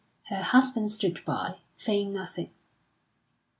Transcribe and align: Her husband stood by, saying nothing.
Her 0.29 0.41
husband 0.41 0.89
stood 0.89 1.23
by, 1.25 1.59
saying 1.75 2.11
nothing. 2.11 2.49